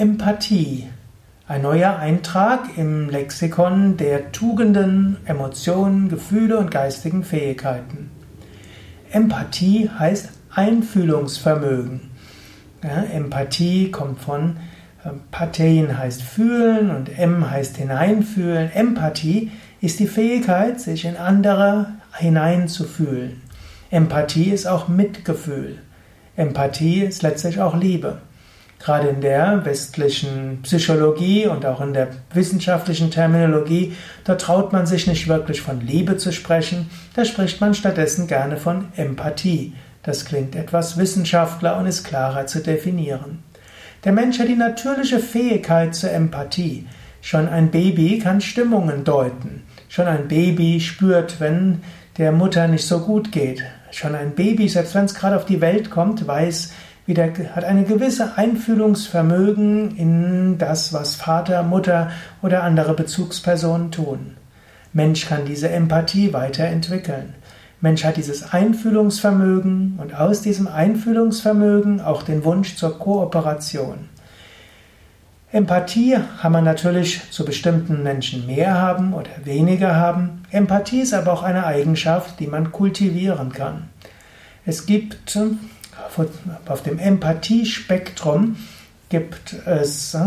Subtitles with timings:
[0.00, 0.88] Empathie.
[1.46, 8.10] Ein neuer Eintrag im Lexikon der Tugenden, Emotionen, Gefühle und geistigen Fähigkeiten.
[9.10, 12.00] Empathie heißt Einfühlungsvermögen.
[12.82, 14.56] Ja, Empathie kommt von
[15.04, 18.72] äh, Pathein heißt fühlen und M heißt hineinfühlen.
[18.72, 19.50] Empathie
[19.82, 23.42] ist die Fähigkeit, sich in andere hineinzufühlen.
[23.90, 25.76] Empathie ist auch Mitgefühl.
[26.36, 28.22] Empathie ist letztlich auch Liebe.
[28.82, 33.94] Gerade in der westlichen Psychologie und auch in der wissenschaftlichen Terminologie,
[34.24, 38.56] da traut man sich nicht wirklich von Liebe zu sprechen, da spricht man stattdessen gerne
[38.56, 39.74] von Empathie.
[40.02, 43.42] Das klingt etwas wissenschaftler und ist klarer zu definieren.
[44.04, 46.86] Der Mensch hat die natürliche Fähigkeit zur Empathie.
[47.20, 49.62] Schon ein Baby kann Stimmungen deuten.
[49.90, 51.82] Schon ein Baby spürt, wenn
[52.16, 53.62] der Mutter nicht so gut geht.
[53.90, 56.72] Schon ein Baby, selbst wenn es gerade auf die Welt kommt, weiß,
[57.10, 64.36] wieder, hat eine gewisse Einfühlungsvermögen in das, was Vater, Mutter oder andere Bezugspersonen tun.
[64.92, 67.34] Mensch kann diese Empathie weiterentwickeln.
[67.80, 74.08] Mensch hat dieses Einfühlungsvermögen und aus diesem Einfühlungsvermögen auch den Wunsch zur Kooperation.
[75.50, 80.44] Empathie kann man natürlich zu bestimmten Menschen mehr haben oder weniger haben.
[80.52, 83.88] Empathie ist aber auch eine Eigenschaft, die man kultivieren kann.
[84.64, 85.28] Es gibt
[86.66, 88.56] auf dem Empathiespektrum
[89.08, 90.18] gibt es äh,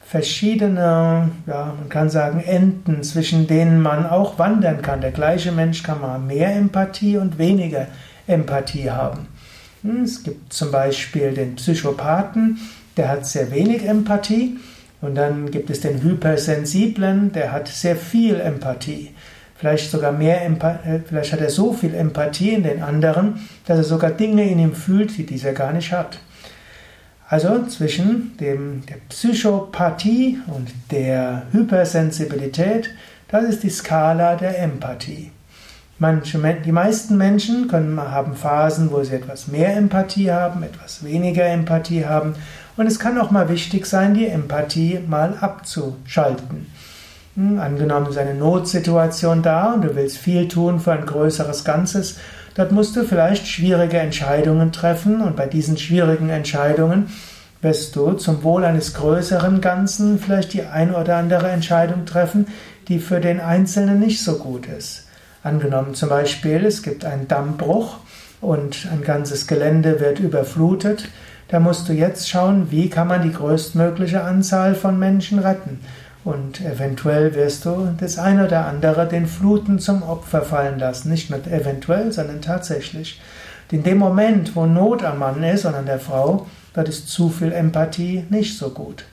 [0.00, 5.00] verschiedene, ja, man kann sagen, Enden, zwischen denen man auch wandern kann.
[5.00, 7.88] Der gleiche Mensch kann mal mehr Empathie und weniger
[8.26, 9.28] Empathie haben.
[9.82, 12.58] Hm, es gibt zum Beispiel den Psychopathen,
[12.96, 14.58] der hat sehr wenig Empathie.
[15.02, 19.10] Und dann gibt es den Hypersensiblen, der hat sehr viel Empathie.
[19.58, 23.78] Vielleicht sogar mehr Empathie, äh, vielleicht hat er so viel Empathie in den anderen, dass
[23.78, 26.18] er sogar Dinge in ihm fühlt, die dieser gar nicht hat.
[27.28, 32.90] Also zwischen dem, der Psychopathie und der Hypersensibilität,
[33.28, 35.32] das ist die Skala der Empathie.
[35.98, 41.46] Manche, die meisten Menschen können, haben Phasen, wo sie etwas mehr Empathie haben, etwas weniger
[41.46, 42.34] Empathie haben.
[42.76, 46.66] Und es kann auch mal wichtig sein, die Empathie mal abzuschalten.
[47.36, 52.16] Hm, angenommen, ist eine Notsituation da und du willst viel tun für ein größeres Ganzes
[52.56, 57.10] Dort musst du vielleicht schwierige Entscheidungen treffen und bei diesen schwierigen Entscheidungen
[57.60, 62.46] wirst du zum Wohl eines größeren Ganzen vielleicht die ein oder andere Entscheidung treffen,
[62.88, 65.06] die für den Einzelnen nicht so gut ist.
[65.42, 67.98] Angenommen zum Beispiel, es gibt einen Dammbruch
[68.40, 71.10] und ein ganzes Gelände wird überflutet,
[71.48, 75.80] da musst du jetzt schauen, wie kann man die größtmögliche Anzahl von Menschen retten.
[76.26, 81.08] Und eventuell wirst du das eine oder andere den Fluten zum Opfer fallen lassen.
[81.08, 83.20] Nicht nur eventuell, sondern tatsächlich.
[83.70, 87.28] In dem Moment, wo Not am Mann ist und an der Frau, wird es zu
[87.28, 89.04] viel Empathie nicht so gut.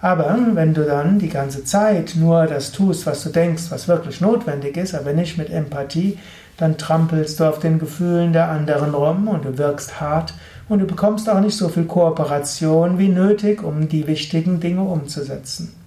[0.00, 4.22] Aber wenn du dann die ganze Zeit nur das tust, was du denkst, was wirklich
[4.22, 6.18] notwendig ist, aber nicht mit Empathie,
[6.56, 10.32] dann trampelst du auf den Gefühlen der anderen rum und du wirkst hart
[10.70, 15.83] und du bekommst auch nicht so viel Kooperation wie nötig, um die wichtigen Dinge umzusetzen.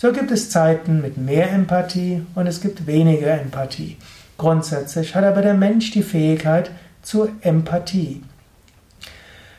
[0.00, 3.98] So gibt es Zeiten mit mehr Empathie und es gibt weniger Empathie.
[4.38, 6.70] Grundsätzlich hat aber der Mensch die Fähigkeit
[7.02, 8.22] zur Empathie.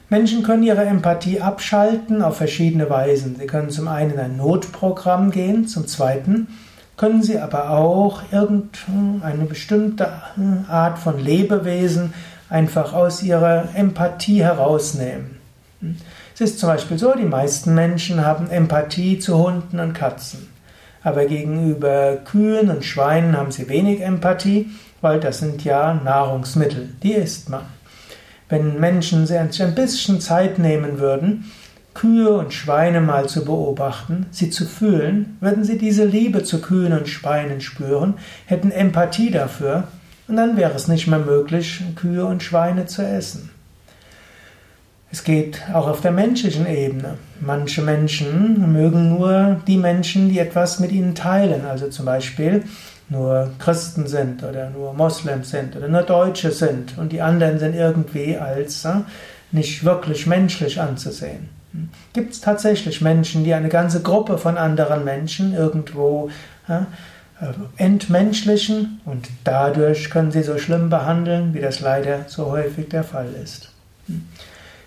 [0.09, 3.35] Menschen können ihre Empathie abschalten auf verschiedene Weisen.
[3.39, 6.47] Sie können zum einen in ein Notprogramm gehen, zum zweiten
[6.97, 10.11] können sie aber auch irgendeine bestimmte
[10.67, 12.15] Art von Lebewesen
[12.49, 15.37] einfach aus ihrer Empathie herausnehmen.
[16.41, 20.49] Es ist zum Beispiel so, die meisten Menschen haben Empathie zu Hunden und Katzen.
[21.03, 24.71] Aber gegenüber Kühen und Schweinen haben sie wenig Empathie,
[25.01, 27.61] weil das sind ja Nahrungsmittel, die isst man.
[28.49, 31.51] Wenn Menschen sich ein bisschen Zeit nehmen würden,
[31.93, 36.93] Kühe und Schweine mal zu beobachten, sie zu fühlen, würden sie diese Liebe zu Kühen
[36.93, 38.15] und Schweinen spüren,
[38.47, 39.89] hätten Empathie dafür,
[40.27, 43.50] und dann wäre es nicht mehr möglich, Kühe und Schweine zu essen.
[45.11, 47.17] Es geht auch auf der menschlichen Ebene.
[47.41, 52.63] Manche Menschen mögen nur die Menschen, die etwas mit ihnen teilen, also zum Beispiel
[53.09, 57.75] nur Christen sind oder nur Moslems sind oder nur Deutsche sind und die anderen sind
[57.75, 59.01] irgendwie als äh,
[59.51, 61.49] nicht wirklich menschlich anzusehen.
[62.13, 66.29] Gibt es tatsächlich Menschen, die eine ganze Gruppe von anderen Menschen irgendwo
[66.69, 66.81] äh,
[67.75, 73.29] entmenschlichen und dadurch können sie so schlimm behandeln, wie das leider so häufig der Fall
[73.43, 73.71] ist.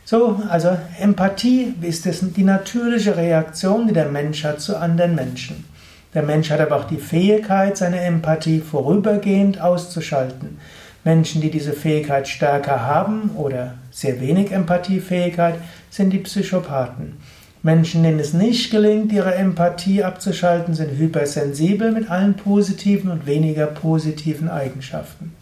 [0.06, 2.06] So, also Empathie ist
[2.36, 5.64] die natürliche Reaktion, die der Mensch hat zu anderen Menschen.
[6.12, 10.58] Der Mensch hat aber auch die Fähigkeit, seine Empathie vorübergehend auszuschalten.
[11.04, 15.56] Menschen, die diese Fähigkeit stärker haben oder sehr wenig Empathiefähigkeit,
[15.90, 17.16] sind die Psychopathen.
[17.62, 23.66] Menschen, denen es nicht gelingt, ihre Empathie abzuschalten, sind hypersensibel mit allen positiven und weniger
[23.66, 25.32] positiven Eigenschaften.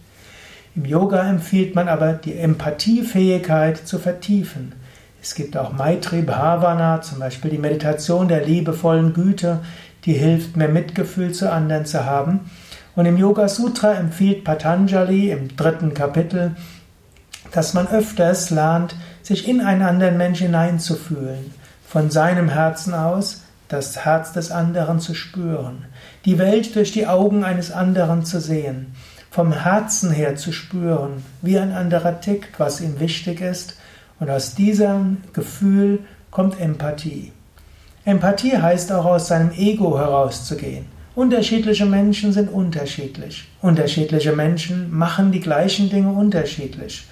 [0.75, 4.73] Im Yoga empfiehlt man aber, die Empathiefähigkeit zu vertiefen.
[5.21, 9.61] Es gibt auch Maitri Bhavana, zum Beispiel die Meditation der liebevollen Güte,
[10.05, 12.51] die hilft, mehr Mitgefühl zu anderen zu haben.
[12.97, 16.57] Und im Yoga Sutra empfiehlt Patanjali im dritten Kapitel,
[17.53, 21.53] dass man öfters lernt, sich in einen anderen Menschen hineinzufühlen,
[21.87, 25.85] von seinem Herzen aus das Herz des anderen zu spüren,
[26.25, 28.95] die Welt durch die Augen eines anderen zu sehen,
[29.33, 33.79] vom Herzen her zu spüren, wie ein anderer tickt, was ihm wichtig ist,
[34.21, 36.01] und aus diesem Gefühl
[36.31, 37.33] kommt Empathie.
[38.05, 40.85] Empathie heißt auch aus seinem Ego herauszugehen.
[41.15, 43.49] Unterschiedliche Menschen sind unterschiedlich.
[43.63, 47.07] Unterschiedliche Menschen machen die gleichen Dinge unterschiedlich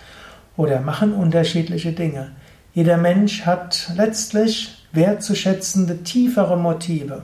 [0.58, 2.32] oder machen unterschiedliche Dinge.
[2.75, 7.22] Jeder Mensch hat letztlich wertzuschätzende, tiefere Motive.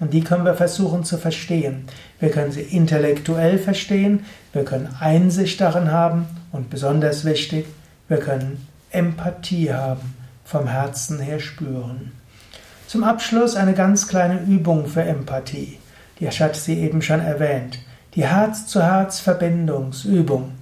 [0.00, 1.84] Und die können wir versuchen zu verstehen.
[2.20, 7.66] Wir können sie intellektuell verstehen, wir können Einsicht darin haben und besonders wichtig,
[8.08, 10.14] wir können Empathie haben,
[10.44, 12.12] vom Herzen her spüren.
[12.86, 15.78] Zum Abschluss eine ganz kleine Übung für Empathie.
[16.20, 17.80] Die hat sie eben schon erwähnt.
[18.14, 20.52] Die Herz-zu-Herz-Verbindungsübung.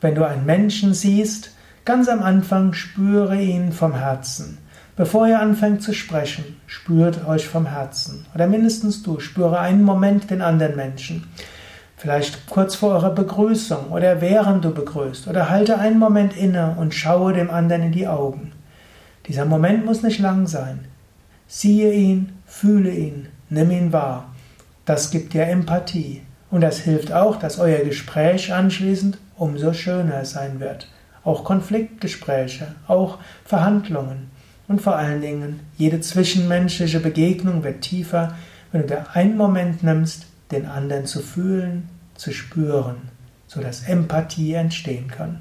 [0.00, 1.52] Wenn du einen Menschen siehst,
[1.84, 4.58] ganz am Anfang spüre ihn vom Herzen.
[4.98, 8.26] Bevor ihr anfängt zu sprechen, spürt euch vom Herzen.
[8.34, 11.28] Oder mindestens du, spüre einen Moment den anderen Menschen.
[11.96, 15.28] Vielleicht kurz vor eurer Begrüßung oder während du begrüßt.
[15.28, 18.50] Oder halte einen Moment inne und schaue dem anderen in die Augen.
[19.28, 20.80] Dieser Moment muss nicht lang sein.
[21.46, 24.34] Siehe ihn, fühle ihn, nimm ihn wahr.
[24.84, 26.22] Das gibt dir Empathie.
[26.50, 30.88] Und das hilft auch, dass euer Gespräch anschließend umso schöner sein wird.
[31.22, 34.36] Auch Konfliktgespräche, auch Verhandlungen.
[34.68, 38.36] Und vor allen Dingen, jede zwischenmenschliche Begegnung wird tiefer,
[38.70, 42.96] wenn du dir einen Moment nimmst, den anderen zu fühlen, zu spüren,
[43.46, 45.40] sodass Empathie entstehen kann.